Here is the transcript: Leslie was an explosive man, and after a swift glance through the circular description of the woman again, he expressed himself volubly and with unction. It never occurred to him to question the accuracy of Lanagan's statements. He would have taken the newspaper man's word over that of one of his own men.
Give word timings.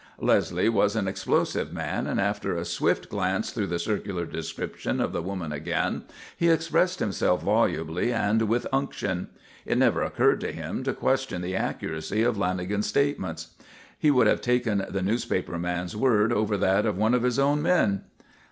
Leslie 0.19 0.67
was 0.67 0.95
an 0.95 1.07
explosive 1.07 1.71
man, 1.71 2.07
and 2.07 2.19
after 2.19 2.55
a 2.57 2.65
swift 2.65 3.07
glance 3.07 3.51
through 3.51 3.67
the 3.67 3.77
circular 3.77 4.25
description 4.25 4.99
of 4.99 5.11
the 5.13 5.21
woman 5.21 5.51
again, 5.51 6.05
he 6.35 6.49
expressed 6.49 6.97
himself 6.97 7.43
volubly 7.43 8.11
and 8.11 8.49
with 8.49 8.65
unction. 8.73 9.27
It 9.63 9.77
never 9.77 10.01
occurred 10.01 10.41
to 10.41 10.51
him 10.51 10.83
to 10.85 10.93
question 10.95 11.43
the 11.43 11.55
accuracy 11.55 12.23
of 12.23 12.35
Lanagan's 12.35 12.87
statements. 12.87 13.49
He 13.95 14.09
would 14.09 14.25
have 14.25 14.41
taken 14.41 14.83
the 14.89 15.03
newspaper 15.03 15.59
man's 15.59 15.95
word 15.95 16.33
over 16.33 16.57
that 16.57 16.87
of 16.87 16.97
one 16.97 17.13
of 17.13 17.21
his 17.21 17.37
own 17.37 17.61
men. 17.61 18.05